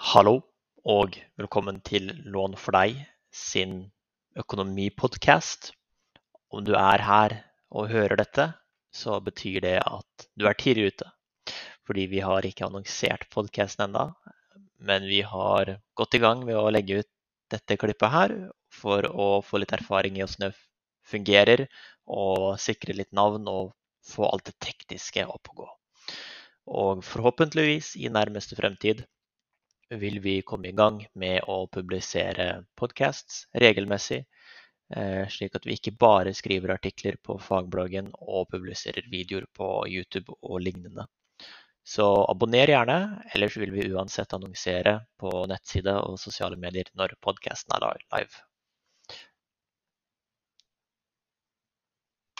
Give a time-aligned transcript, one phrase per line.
[0.00, 0.38] Hallo
[0.88, 2.96] og velkommen til Lån for deg
[3.36, 3.74] sin
[4.40, 5.74] økonomipodkast.
[6.48, 7.34] Om du er her
[7.68, 8.46] og hører dette,
[8.96, 11.10] så betyr det at du er tidlig ute.
[11.84, 14.06] Fordi vi har ikke annonsert podkasten enda,
[14.80, 17.10] men vi har gått i gang med å legge ut
[17.52, 18.36] dette klippet her
[18.72, 20.52] for å få litt erfaring i hvordan det
[21.12, 21.66] fungerer,
[22.08, 23.74] og sikre litt navn og
[24.16, 25.70] få alt det tekniske opp å gå.
[26.80, 29.04] Og forhåpentligvis i nærmeste fremtid
[29.90, 34.20] vil vi komme i gang med å publisere podcasts regelmessig,
[34.96, 40.36] eh, slik at vi ikke bare skriver artikler på fagbloggen og publiserer videoer på YouTube
[40.42, 41.06] og lignende.
[41.82, 42.98] Så abonner gjerne,
[43.34, 48.49] ellers vil vi uansett annonsere på nettside og sosiale medier når podkasten er live.